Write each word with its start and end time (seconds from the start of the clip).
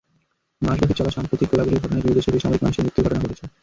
মাসব্যাপী 0.61 0.93
চলা 0.95 1.11
সাম্প্রতিক 1.11 1.47
গোলাগুলির 1.51 1.81
ঘটনায় 1.83 2.03
দুই 2.03 2.15
দেশেই 2.17 2.33
বেসামরিক 2.35 2.61
মানুষের 2.63 2.83
মৃত্যুর 2.85 3.05
ঘটনা 3.05 3.21
ঘটেছে। 3.23 3.43